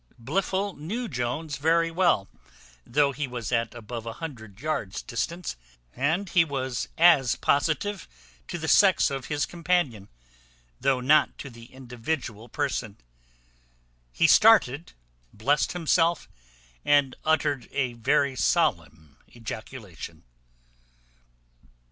Blifil 0.17 0.73
knew 0.79 1.07
Jones 1.07 1.57
very 1.57 1.91
well, 1.91 2.27
though 2.87 3.11
he 3.11 3.27
was 3.27 3.51
at 3.51 3.75
above 3.75 4.07
a 4.07 4.13
hundred 4.13 4.59
yards' 4.59 5.03
distance, 5.03 5.55
and 5.95 6.27
he 6.29 6.43
was 6.43 6.87
as 6.97 7.35
positive 7.35 8.07
to 8.47 8.57
the 8.57 8.67
sex 8.67 9.11
of 9.11 9.25
his 9.27 9.45
companion, 9.45 10.09
though 10.79 11.01
not 11.01 11.37
to 11.37 11.51
the 11.51 11.65
individual 11.65 12.49
person. 12.49 12.97
He 14.11 14.25
started, 14.25 14.93
blessed 15.31 15.73
himself, 15.73 16.27
and 16.83 17.15
uttered 17.23 17.69
a 17.71 17.93
very 17.93 18.35
solemn 18.35 19.17
ejaculation. 19.35 20.23